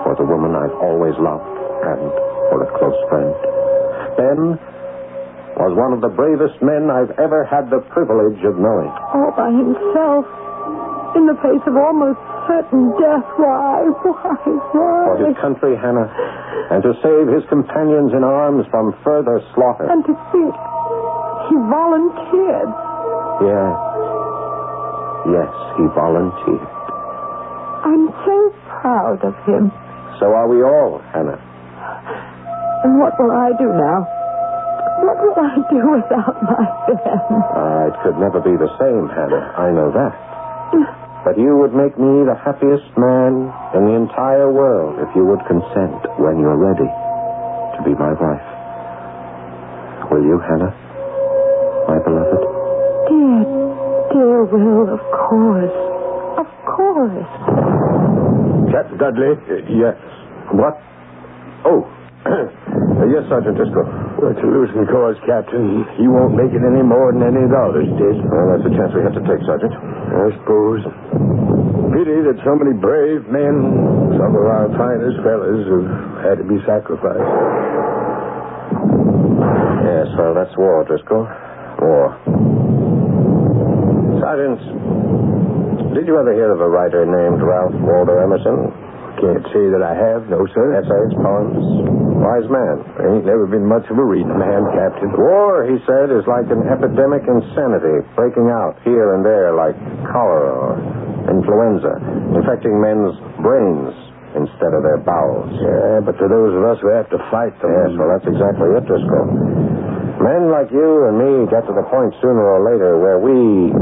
[0.03, 1.45] for the woman I've always loved
[1.85, 2.09] and
[2.51, 3.31] for a close friend.
[4.17, 4.41] Ben
[5.61, 8.89] was one of the bravest men I've ever had the privilege of knowing.
[9.13, 10.25] All by himself.
[11.21, 13.27] In the face of almost certain death.
[13.37, 13.85] Why?
[14.05, 14.37] Why?
[14.73, 15.01] Why?
[15.11, 16.09] For his country, Hannah,
[16.71, 19.89] and to save his companions in arms from further slaughter.
[19.91, 20.53] And to think
[21.51, 22.71] he volunteered.
[23.43, 23.75] Yes.
[25.29, 26.69] Yes, he volunteered.
[27.85, 28.37] I'm so
[28.81, 29.73] proud of him.
[30.21, 31.41] So are we all, Hannah.
[32.85, 34.05] And what will I do now?
[35.01, 37.25] What will I do without my Ben?
[37.57, 39.53] Ah, it could never be the same, Hannah.
[39.57, 40.97] I know that.
[41.25, 45.45] But you would make me the happiest man in the entire world if you would
[45.45, 48.47] consent when you're ready to be my wife.
[50.11, 50.73] Will you, Hannah?
[51.87, 52.41] My beloved?
[53.13, 53.41] Dear,
[54.17, 55.77] dear Will, of course.
[56.41, 57.33] Of course.
[58.73, 59.37] Captain Dudley?
[59.77, 59.97] yes.
[60.57, 60.81] What?
[61.69, 61.85] Oh.
[62.25, 63.85] Uh, yes, Sergeant Driscoll.
[64.21, 65.81] It's a losing cause, Captain.
[65.97, 68.21] You won't make it any more than any of the others did.
[68.29, 69.73] Well, that's a chance we have to take, Sergeant.
[69.73, 70.85] I suppose.
[71.97, 75.89] Pity that so many brave men, some of our finest fellows, have
[76.21, 77.33] had to be sacrificed.
[79.89, 81.25] Yes, well, that's war, Driscoll.
[81.81, 82.13] War.
[84.21, 84.61] Sergeant,
[85.97, 88.69] did you ever hear of a writer named Ralph Waldo Emerson?
[89.19, 90.79] Can't say that I have, no, sir.
[90.79, 91.59] Essays, poems?
[92.21, 92.85] Wise man.
[93.01, 95.11] I ain't never been much of a reading man, Captain.
[95.17, 99.75] War, he said, is like an epidemic insanity breaking out here and there like
[100.07, 100.75] cholera or
[101.27, 101.97] influenza,
[102.37, 103.93] infecting men's brains
[104.37, 105.51] instead of their bowels.
[105.59, 107.73] Yeah, but to those of us who have to fight them.
[107.73, 109.27] Yes, well, that's exactly it, Driscoll.
[110.21, 113.73] Men like you and me get to the point sooner or later where we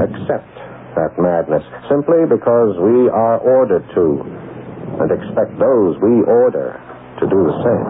[0.00, 0.48] accept
[0.96, 4.24] that madness simply because we are ordered to
[4.96, 6.74] and expect those we order
[7.20, 7.86] to do the same.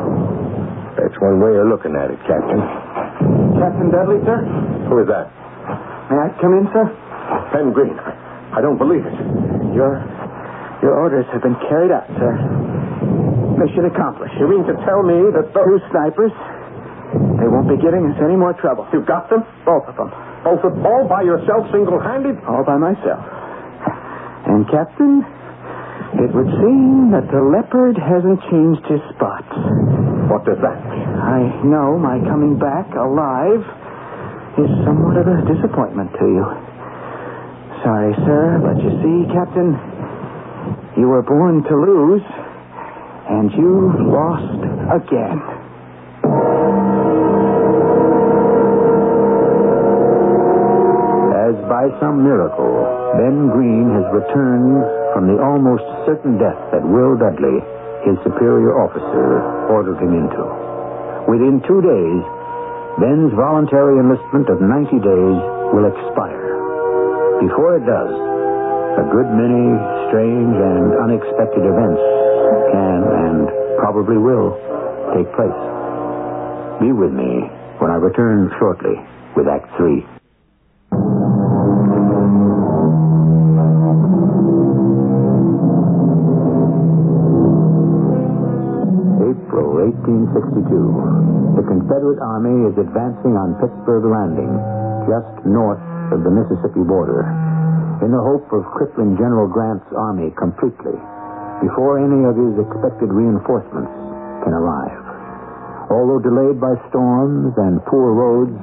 [0.99, 2.59] That's one way of looking at it, Captain.
[3.63, 4.43] Captain Dudley, sir?
[4.91, 5.31] Who is that?
[6.11, 6.87] May I come in, sir?
[7.55, 7.95] Ben Green.
[8.55, 9.17] I don't believe it.
[9.75, 10.03] Your
[10.83, 12.33] your orders have been carried out, sir.
[13.57, 14.35] Mission accomplished.
[14.39, 15.65] You mean to tell me that those...
[15.65, 16.33] Two snipers.
[17.17, 18.87] They won't be giving us any more trouble.
[18.93, 19.45] You got them?
[19.65, 20.11] Both of them.
[20.45, 22.45] Both of all by yourself, single-handed?
[22.47, 23.23] All by myself.
[24.47, 25.25] And, Captain,
[26.23, 29.51] it would seem that the leopard hasn't changed his spots.
[30.31, 31.09] What does that mean?
[31.19, 33.63] I know my coming back alive
[34.59, 36.47] is somewhat of a disappointment to you.
[37.85, 39.77] Sorry, sir, but you see, Captain,
[40.97, 42.25] you were born to lose,
[43.29, 44.63] and you've lost
[44.97, 45.56] again.
[51.77, 52.73] By some miracle,
[53.21, 54.81] Ben Green has returned
[55.13, 57.61] from the almost certain death that Will Dudley,
[58.09, 60.41] his superior officer, ordered him into.
[61.29, 62.23] Within two days,
[62.97, 65.39] Ben's voluntary enlistment of 90 days
[65.77, 67.45] will expire.
[67.45, 68.13] Before it does,
[68.97, 69.69] a good many
[70.09, 72.01] strange and unexpected events
[72.73, 74.57] can and probably will
[75.13, 75.61] take place.
[76.81, 77.53] Be with me
[77.85, 78.97] when I return shortly
[79.37, 80.16] with Act Three.
[89.87, 91.55] 1862.
[91.55, 94.51] The Confederate Army is advancing on Pittsburgh Landing,
[95.07, 97.23] just north of the Mississippi border,
[98.03, 100.99] in the hope of crippling General Grant's army completely
[101.63, 103.95] before any of his expected reinforcements
[104.45, 105.01] can arrive.
[105.89, 108.59] Although delayed by storms and poor roads,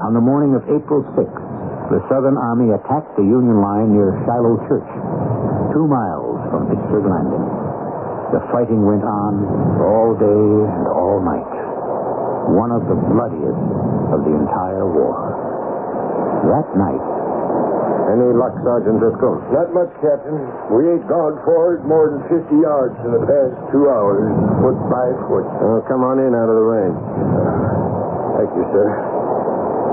[0.00, 1.46] on the morning of April 6th,
[1.90, 4.88] the Southern Army attacked the Union line near Shiloh Church,
[5.74, 7.69] two miles from Pittsburgh Landing.
[8.30, 9.34] The fighting went on
[9.82, 11.50] all day and all night.
[12.54, 13.62] One of the bloodiest
[14.14, 15.14] of the entire war.
[16.46, 17.04] That night,
[18.10, 19.38] Any luck, Sergeant Driscoll?
[19.54, 20.34] Not much, Captain.
[20.74, 24.26] We ain't gone forward more than 50 yards in the past two hours,
[24.58, 25.46] foot by foot.
[25.62, 26.94] Oh, come on in out of the rain.
[28.34, 28.86] Thank you, sir.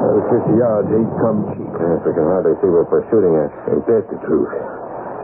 [0.02, 1.70] Another 50 yards ain't come cheap.
[1.78, 3.54] Yes, we can hardly see what we're shooting at.
[3.70, 4.50] Ain't that the truth?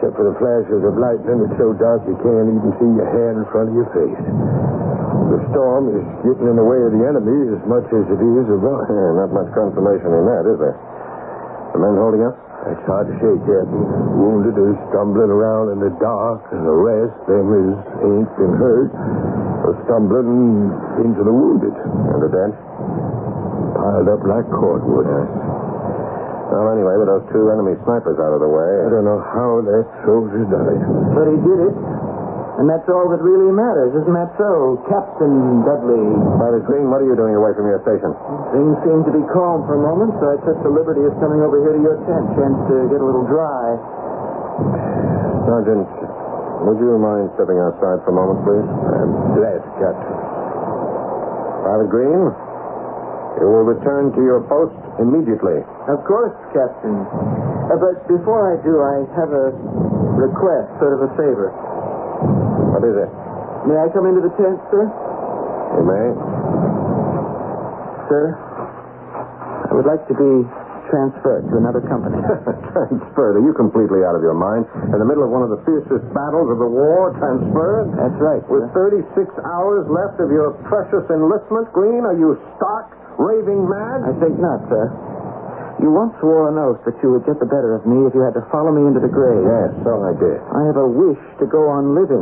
[0.04, 3.40] Except for the flashes of lightning, it's so dark you can't even see your hand
[3.40, 4.20] in front of your face.
[5.32, 8.48] The storm is getting in the way of the enemy as much as it is
[8.52, 8.84] of us.
[8.92, 10.76] Yeah, not much consolation in that, is there?
[11.72, 12.36] The men holding up?
[12.68, 13.80] It's hard to say, Captain.
[14.20, 18.92] Wounded are stumbling around in the dark, and the rest, them as ain't been hurt,
[19.72, 20.68] are stumbling
[21.00, 21.72] into the wounded.
[21.80, 22.52] And the dead?
[23.80, 25.08] Piled up like cordwood.
[26.52, 28.72] Well, anyway, with those two enemy snipers out of the way.
[28.84, 30.82] I don't know how that soldier done it.
[31.16, 31.76] But he did it.
[32.54, 36.06] And that's all that really matters, isn't that so, Captain Dudley?
[36.38, 38.14] Private Green, what are you doing away from your station?
[38.54, 41.42] Things seem to be calm for a moment, so I took the liberty of coming
[41.42, 43.74] over here to your tent, chance to get a little dry.
[45.50, 45.90] Sergeant,
[46.70, 48.68] would you mind stepping outside for a moment, please?
[48.70, 50.14] I'm glad, Captain.
[51.66, 52.22] Private Green,
[53.42, 55.62] you will return to your post immediately.
[55.90, 56.96] Of course, Captain.
[57.70, 59.46] Uh, but before I do, I have a
[60.20, 61.50] request, sort of a favor.
[62.74, 63.10] What is it?
[63.68, 64.84] May I come into the tent, sir?
[64.86, 66.08] You may.
[68.12, 70.46] Sir, I would like to be
[70.94, 72.22] transferred to another company.
[72.70, 73.42] Transferred?
[73.42, 74.70] Are you completely out of your mind?
[74.94, 77.98] In the middle of one of the fiercest battles of the war, transferred?
[77.98, 79.02] That's right, With sir.
[79.18, 84.06] 36 hours left of your precious enlistment, Green, are you stark, raving mad?
[84.06, 84.86] I think not, sir.
[85.82, 88.22] You once swore an oath that you would get the better of me if you
[88.22, 89.42] had to follow me into the grave.
[89.42, 90.38] Yes, so I did.
[90.54, 92.22] I have a wish to go on living.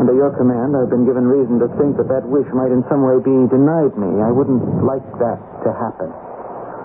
[0.00, 3.04] Under your command, I've been given reason to think that that wish might in some
[3.04, 4.24] way be denied me.
[4.24, 6.08] I wouldn't like that to happen.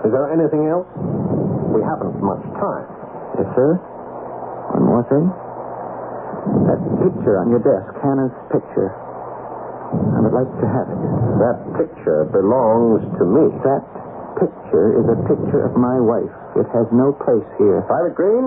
[0.03, 0.87] Is there anything else?
[1.71, 2.85] We haven't much time.
[3.39, 3.79] Yes, sir.
[4.75, 5.25] One more thing.
[6.67, 8.91] That picture on your desk, Hannah's picture.
[8.91, 10.99] I would like to have it.
[11.39, 13.47] That picture belongs to me.
[13.63, 13.85] That
[14.35, 16.33] picture is a picture of my wife.
[16.59, 17.81] It has no place here.
[17.87, 18.45] Private Green,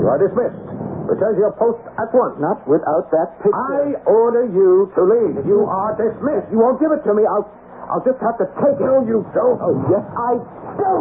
[0.00, 0.56] you are dismissed.
[1.04, 2.40] Return to your post at once.
[2.40, 3.52] Not without that picture.
[3.52, 5.44] I order you to leave.
[5.44, 6.48] You are dismissed.
[6.48, 7.28] You won't give it to me.
[7.28, 7.44] I'll,
[7.90, 8.84] I'll just have to take it.
[8.84, 9.60] No, you don't.
[9.60, 10.32] Oh, yes, I
[10.80, 10.92] do.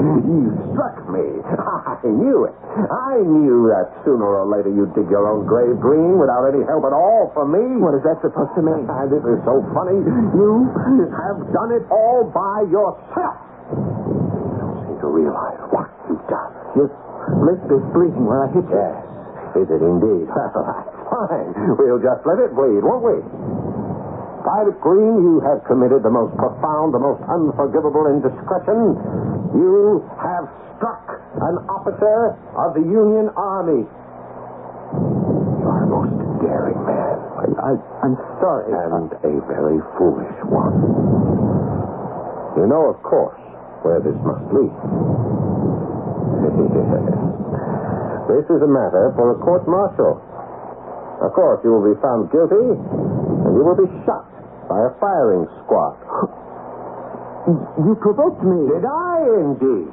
[0.00, 1.26] You struck me.
[1.44, 2.54] I knew it.
[2.88, 6.86] I knew that sooner or later you'd dig your own grave, Green, without any help
[6.86, 7.76] at all from me.
[7.82, 8.86] What is that supposed to mean?
[8.88, 9.98] Ah, this is so funny.
[10.00, 13.36] You have done it all by yourself.
[13.74, 16.50] You don't seem to realize what you've done.
[16.78, 16.88] Your
[17.44, 18.78] lip is bleeding where I hit you.
[18.78, 19.09] Yes,
[19.58, 20.26] is it indeed?
[21.10, 21.76] Fine.
[21.78, 23.18] We'll just let it bleed, won't we?
[24.42, 28.96] Private Green, you have committed the most profound, the most unforgivable indiscretion.
[29.52, 30.48] You have
[30.80, 33.84] struck an officer of the Union Army.
[35.60, 37.16] You are a most daring man.
[37.36, 38.72] I, I, I'm sorry.
[38.72, 40.72] And a very foolish one.
[42.56, 43.38] You know, of course,
[43.84, 44.72] where this must lead.
[48.38, 50.18] this is a matter for a court martial.
[51.20, 54.24] Of course, you will be found guilty, and you will be shot
[54.70, 55.96] by a firing squad.
[57.80, 58.68] You provoked me.
[58.68, 59.88] Did I, indeed?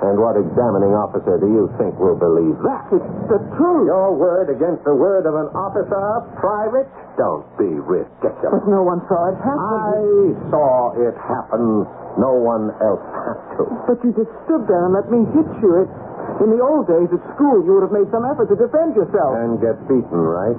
[0.00, 2.86] And what examining officer do you think will believe that?
[2.88, 3.84] It's the truth.
[3.90, 6.88] Your word against the word of an officer, private?
[7.20, 8.62] Don't be ridiculous.
[8.62, 9.60] But no one saw it happen.
[9.60, 11.84] I saw it happen.
[12.16, 13.62] No one else had to.
[13.90, 15.84] But you just stood there and let me hit you.
[15.84, 15.90] It,
[16.40, 19.36] in the old days at school, you would have made some effort to defend yourself.
[19.36, 20.56] And get beaten, right?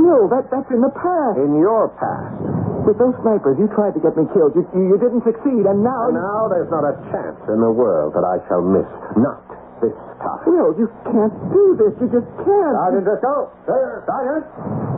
[0.00, 1.36] No, that, that's in the past.
[1.36, 2.40] In your past.
[2.88, 4.56] With those snipers, you tried to get me killed.
[4.56, 6.08] You, you, you didn't succeed, and now...
[6.08, 8.88] And now there's not a chance in the world that I shall miss.
[9.20, 9.44] Not
[9.84, 9.92] this
[10.24, 10.40] time.
[10.48, 11.92] Bill, you can't do this.
[12.00, 12.74] You just can't.
[12.80, 13.52] Sergeant Driscoll.
[13.68, 14.44] Sir, Sergeant.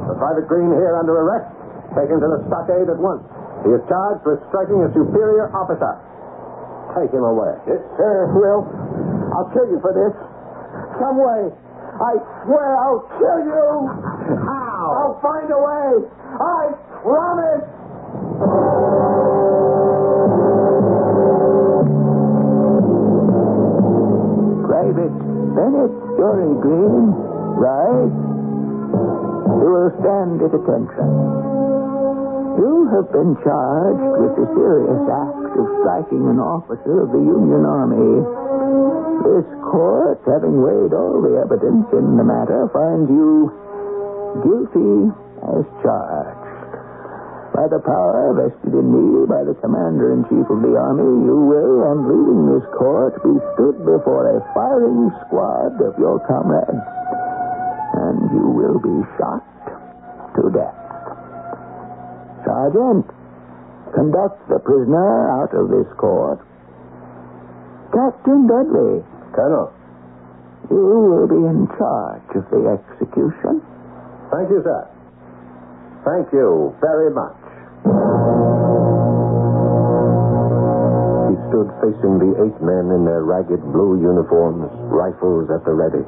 [0.06, 1.50] The Private Green here under arrest.
[1.98, 3.26] Taken to the stockade at once.
[3.66, 5.98] He is charged with striking a superior officer.
[6.94, 7.54] Take him away.
[7.66, 8.30] Yes, sir.
[8.34, 8.66] Will,
[9.34, 10.14] I'll kill you for this.
[11.00, 11.50] Some way.
[12.00, 12.12] I
[12.44, 13.66] swear I'll kill you.
[14.46, 14.84] How?
[14.96, 16.08] I'll find a way.
[16.40, 16.62] I
[17.02, 18.70] promise.
[24.66, 25.16] Private
[25.56, 27.10] Bennett Story Green,
[27.58, 28.12] right?
[29.60, 31.08] You will stand at attention.
[32.60, 37.64] You have been charged with the serious act of striking an officer of the Union
[37.64, 38.20] Army.
[39.20, 43.52] This court, having weighed all the evidence in the matter, finds you
[44.40, 45.12] guilty
[45.44, 46.50] as charged.
[47.54, 51.36] By the power vested in me by the Commander in Chief of the Army, you
[51.36, 56.86] will, on leaving this court, be stood before a firing squad of your comrades.
[58.00, 59.44] And you will be shot
[60.36, 60.78] to death.
[62.46, 63.06] Sergeant,
[63.94, 66.40] conduct the prisoner out of this court.
[67.92, 69.02] Captain Dudley,
[69.34, 69.72] Colonel.
[70.70, 73.60] you will be in charge of the execution.
[74.30, 74.86] Thank you, sir.
[76.06, 77.34] Thank you very much.
[81.30, 86.06] He stood facing the eight men in their ragged blue uniforms, rifles at the ready.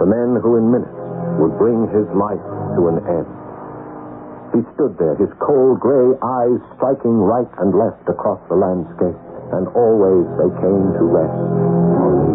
[0.00, 0.96] The men who in minutes
[1.40, 2.40] would bring his life
[2.76, 3.28] to an end.
[4.56, 9.16] He stood there, his cold gray eyes striking right and left across the landscape,
[9.52, 11.38] and always they came to rest
[12.02, 12.34] on me.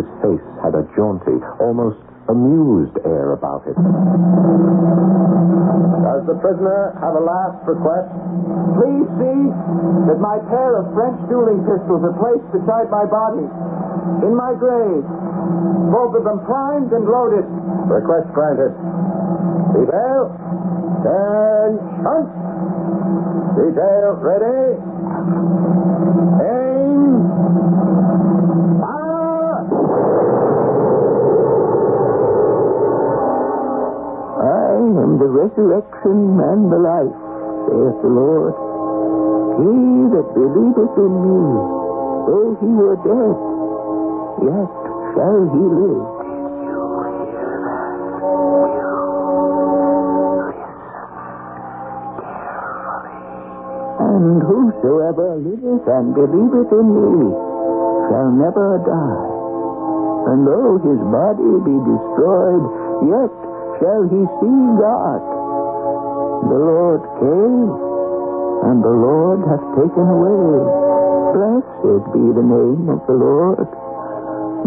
[0.00, 3.76] His face had a jaunty, almost amused air about it.
[6.04, 8.10] Does the prisoner have a last request?
[8.76, 9.40] Please see
[10.10, 13.46] that my pair of French dueling pistols are placed beside my body,
[14.26, 15.04] in my grave,
[15.90, 17.46] both of them primed and loaded.
[17.86, 18.74] Request granted.
[19.72, 20.34] Detail.
[21.06, 22.26] Attention.
[23.56, 24.95] Detail ready.
[35.16, 37.16] The resurrection and the life,
[37.66, 38.52] saith the Lord.
[39.56, 41.40] He that believeth in me,
[42.28, 43.36] though he were dead,
[44.44, 44.70] yet
[45.16, 46.15] shall he live.
[54.86, 57.34] Whosoever liveth and believeth in me
[58.06, 59.26] shall never die.
[60.30, 62.64] And though his body be destroyed,
[63.10, 63.34] yet
[63.82, 65.22] shall he see God.
[66.46, 67.66] The Lord came,
[68.70, 70.54] and the Lord hath taken away.
[71.34, 73.66] Blessed be the name of the Lord.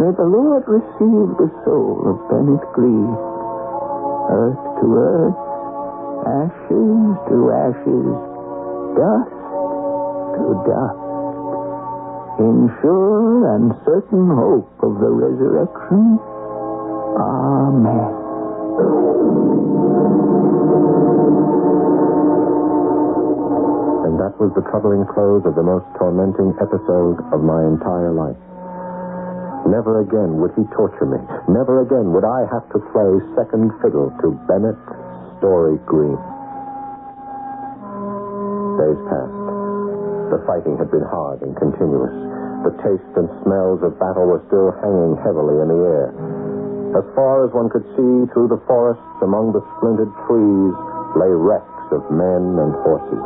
[0.03, 3.15] May the Lord receive the soul of Bennett Green.
[4.31, 5.39] Earth to earth,
[6.27, 8.15] ashes to ashes,
[8.99, 9.38] dust
[10.39, 10.99] to dust.
[12.39, 16.19] In sure and certain hope of the resurrection.
[17.19, 18.15] Amen.
[24.07, 28.39] And that was the troubling close of the most tormenting episode of my entire life.
[29.67, 31.19] Never again would he torture me.
[31.51, 34.79] Never again would I have to play second fiddle to Bennett
[35.37, 36.17] Story Green.
[38.79, 39.38] Days passed.
[40.29, 42.13] The fighting had been hard and continuous.
[42.61, 46.09] The taste and smells of battle were still hanging heavily in the air.
[47.01, 50.73] As far as one could see through the forests among the splintered trees
[51.17, 53.25] lay wrecks of men and horses.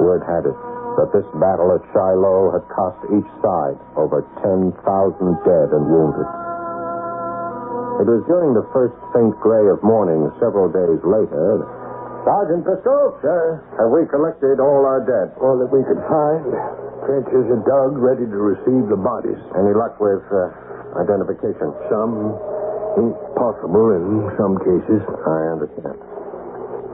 [0.00, 0.56] Word had it
[0.96, 4.76] that this battle at Shiloh had cost each side over 10,000
[5.44, 6.28] dead and wounded.
[8.00, 11.79] It was during the first faint gray of morning several days later.
[12.24, 13.16] Sergeant Biscoe?
[13.24, 13.64] Sir?
[13.80, 15.32] Have we collected all our dead?
[15.40, 16.44] All that we could find.
[17.08, 19.40] Trenches are dug, ready to receive the bodies.
[19.56, 21.72] Any luck with uh, identification?
[21.88, 22.36] Some
[23.00, 24.04] impossible in
[24.36, 25.00] some cases.
[25.00, 25.96] I understand.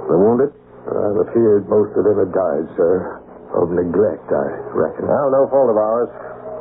[0.07, 0.55] The wounded?
[0.87, 3.19] I'm afeard most of them have died, sir.
[3.59, 5.11] Of neglect, I reckon.
[5.11, 6.11] Well, no fault of ours.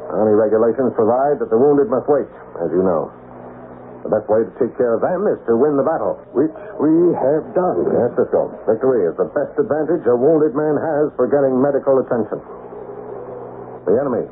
[0.09, 2.30] Army regulations provide that the wounded must wait,
[2.61, 3.11] as you know.
[4.05, 6.21] The best way to take care of them is to win the battle.
[6.37, 7.89] Which we have done.
[7.89, 8.53] Yes, Cisco.
[8.69, 12.37] Victory is the best advantage a wounded man has for getting medical attention.
[13.89, 14.29] The enemy.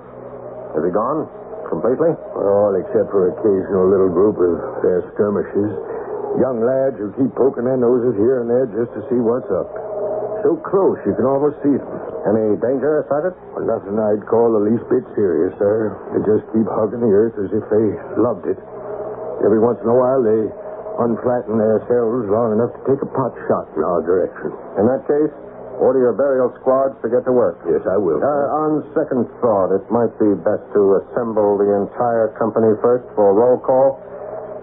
[0.77, 1.25] Is he gone?
[1.73, 2.13] Completely?
[2.37, 5.73] All except for occasional little group of their skirmishes.
[6.37, 9.73] Young lads who keep poking their noses here and there just to see what's up.
[10.45, 11.89] So close you can almost see them.
[12.29, 13.33] Any danger, Sergeant?
[13.57, 15.97] Well, nothing I'd call the least bit serious, sir.
[16.13, 17.85] They just keep hugging the earth as if they
[18.21, 18.59] loved it.
[19.43, 20.41] Every once in a while, they
[21.03, 24.55] unflatten themselves long enough to take a pot shot in our direction.
[24.79, 25.33] In that case,
[25.83, 27.59] order your burial squads to get to work.
[27.67, 28.21] Yes, I will.
[28.21, 33.29] Uh, on second thought, it might be best to assemble the entire company first for
[33.29, 33.99] a roll call.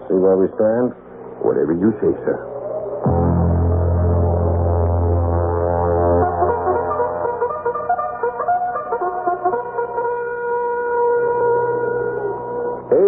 [0.08, 0.96] See where we stand.
[1.44, 2.49] Whatever you say, sir.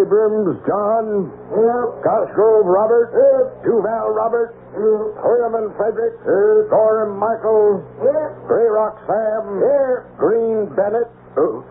[0.03, 1.31] Abrams, John.
[1.55, 1.87] Here.
[2.03, 3.15] Cosgrove, Robert.
[3.15, 3.55] Here.
[3.63, 4.51] Duval, Robert.
[4.75, 4.83] Here.
[4.83, 5.23] Mm-hmm.
[5.23, 6.19] Herman, Frederick.
[6.27, 6.67] Here.
[6.67, 7.79] Gorham, Michael.
[8.03, 8.35] Here.
[8.43, 9.63] Grayrock, Sam.
[9.63, 10.11] Here.
[10.19, 11.07] Green, Bennett.
[11.39, 11.63] Oh.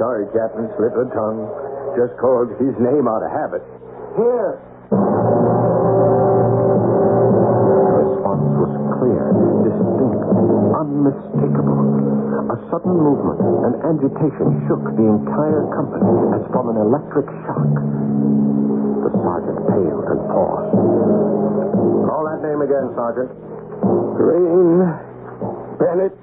[0.00, 0.72] Sorry, Captain.
[0.80, 1.44] Slip of tongue.
[2.00, 3.62] Just called his name out of habit.
[4.16, 4.56] Here.
[12.74, 13.38] Sudden movement,
[13.70, 17.70] an agitation shook the entire company as from an electric shock.
[17.70, 20.74] The sergeant paled and paused.
[22.10, 23.30] Call that name again, Sergeant.
[24.18, 24.90] Green.
[25.78, 26.18] Bennett.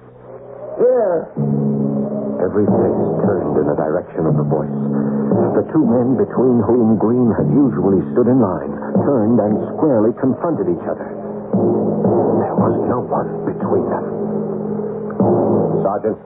[0.76, 1.32] Here.
[2.43, 4.76] Every face turned in the direction of the voice.
[5.56, 8.76] The two men between whom Green had usually stood in line
[9.08, 11.08] turned and squarely confronted each other.
[12.43, 14.04] There was no one between them.
[15.88, 16.20] Sergeant,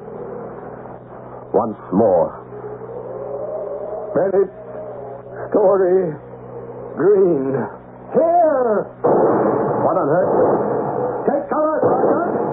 [1.56, 2.36] once more.
[4.12, 4.52] Bennett.
[5.56, 6.12] Story.
[7.00, 7.56] Green.
[8.12, 8.92] Here.
[9.88, 10.36] What on earth?
[11.32, 12.44] Take cover, Sergeant.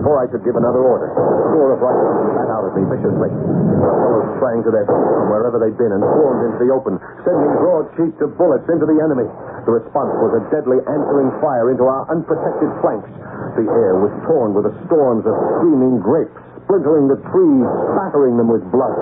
[0.00, 3.28] Before I could give another order, a score of rifles spat out at me viciously.
[3.28, 6.96] The fellows sprang to their feet from wherever they'd been and swarmed into the open,
[7.28, 9.28] sending broad sheets of bullets into the enemy.
[9.68, 13.10] The response was a deadly answering fire into our unprotected flanks.
[13.58, 17.64] The air was torn with the storms of screaming grapes, splintering the trees,
[17.96, 18.92] spattering them with blood.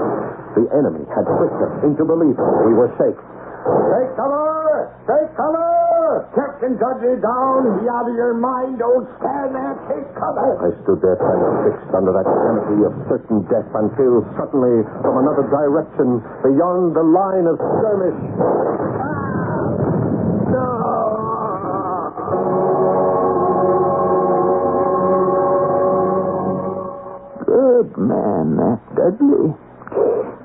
[0.54, 3.18] The enemy had tricked us into believing we were safe.
[3.66, 4.94] Take cover.
[5.10, 6.30] Take cover.
[6.38, 7.82] Captain Dudley down.
[7.82, 8.78] Be out of your mind.
[8.78, 9.74] Don't stand there.
[9.90, 10.46] Take cover.
[10.62, 16.22] I stood there transfixed under that canopy of certain death until suddenly, from another direction,
[16.46, 18.20] beyond the line of skirmish,
[19.02, 19.25] ah!
[27.76, 29.52] Good man, that Dudley.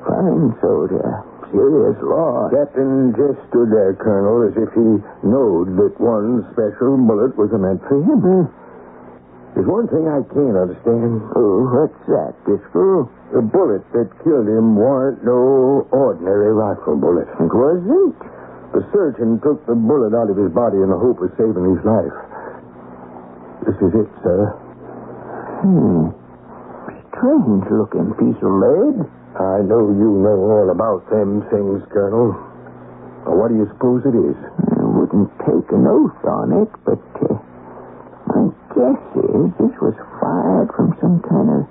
[0.04, 1.24] Fine soldier.
[1.48, 2.52] Serious law.
[2.52, 7.80] Captain just stood there, Colonel, as if he knowed that one special bullet was meant
[7.88, 8.52] for him.
[9.56, 11.24] There's one thing I can't understand.
[11.32, 13.08] Oh, what's that, Disco?
[13.32, 17.32] The bullet that killed him warn't no ordinary rifle bullet.
[17.40, 18.20] It wasn't?
[18.76, 21.84] The surgeon took the bullet out of his body in the hope of saving his
[21.88, 22.18] life.
[23.64, 24.52] This is it, sir.
[25.64, 26.21] Hmm.
[27.22, 28.98] Strange looking piece of lead.
[29.38, 32.34] I know you know all about them things, Colonel.
[32.34, 34.34] Now, what do you suppose it is?
[34.74, 37.38] I wouldn't take an oath on it, but uh,
[38.26, 41.70] my guess is this was fired from some kind of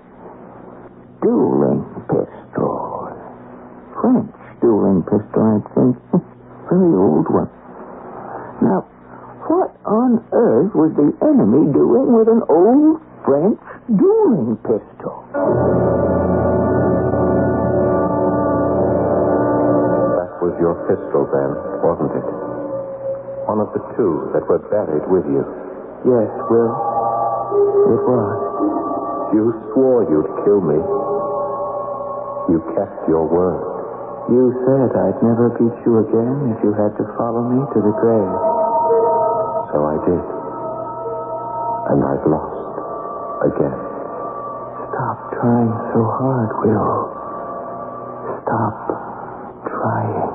[1.18, 3.10] dueling pistol.
[3.98, 4.30] French
[4.62, 5.98] dueling pistol, I think.
[6.70, 7.50] Very old one.
[8.62, 8.86] Now,
[9.50, 13.58] what on earth was the enemy doing with an old French
[13.96, 15.26] dueling pistol?
[20.14, 21.50] that was your pistol then,
[21.82, 22.28] wasn't it?
[23.48, 25.42] One of the two that were buried with you.
[26.06, 26.74] Yes, Will.
[27.90, 28.38] It was.
[29.34, 30.78] You swore you'd kill me.
[32.50, 33.62] You kept your word.
[34.30, 37.94] You said I'd never beat you again if you had to follow me to the
[37.98, 38.36] grave.
[39.74, 40.24] So I did.
[41.90, 42.49] And I've lost
[43.40, 43.78] again.
[44.92, 46.92] Stop trying so hard, Will.
[48.44, 48.76] Stop
[49.64, 50.32] trying.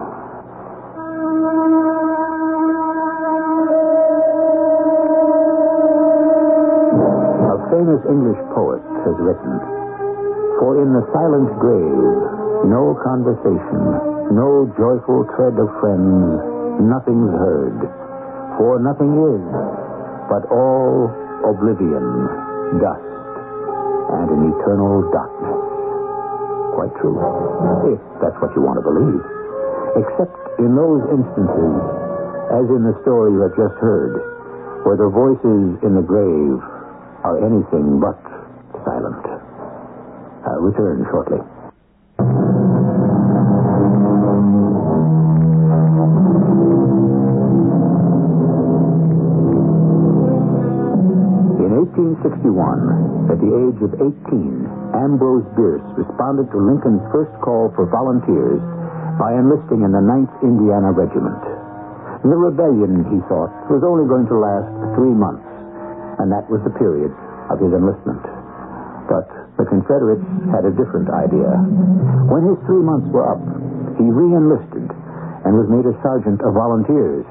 [7.46, 9.54] A famous English poet has written,
[10.58, 16.42] For in the silent grave, no conversation, no joyful tread of friends,
[16.82, 17.86] nothing's heard.
[18.58, 19.46] For nothing is,
[20.26, 21.12] but all
[21.46, 23.06] oblivion, dust,
[24.16, 25.60] and an eternal darkness.
[26.76, 27.18] Quite true,
[27.94, 29.24] if that's what you want to believe.
[29.96, 31.76] Except in those instances,
[32.52, 34.20] as in the story you have just heard,
[34.84, 36.60] where the voices in the grave
[37.24, 38.20] are anything but
[38.86, 39.24] silent.
[40.46, 41.40] I'll return shortly.
[52.52, 58.62] 1861, at the age of 18, Ambrose Bierce responded to Lincoln's first call for volunteers
[59.18, 61.42] by enlisting in the 9th Indiana Regiment.
[62.22, 65.46] The rebellion, he thought, was only going to last three months,
[66.22, 67.14] and that was the period
[67.50, 68.22] of his enlistment.
[69.10, 71.50] But the Confederates had a different idea.
[72.30, 73.42] When his three months were up,
[73.98, 74.90] he re-enlisted
[75.46, 77.26] and was made a sergeant of volunteers.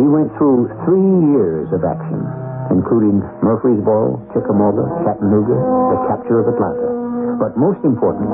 [0.00, 2.24] He went through three years of action,
[2.70, 6.90] including Murfreesboro, Chickamauga, Chattanooga, the capture of Atlanta.
[7.38, 8.32] But most importantly,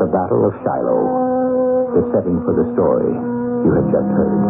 [0.00, 1.04] the Battle of Shiloh,
[1.96, 3.12] the setting for the story
[3.64, 4.40] you have just heard.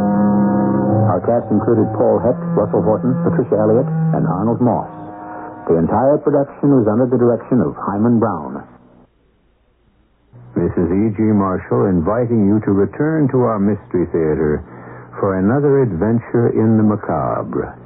[1.13, 4.91] Our cast included Paul Hecht, Russell Horton, Patricia Elliott, and Arnold Moss.
[5.71, 8.63] The entire production was under the direction of Himan Brown.
[10.57, 11.21] Is E.G.
[11.21, 14.61] Marshall inviting you to return to our Mystery Theater
[15.21, 17.86] for another adventure in the macabre.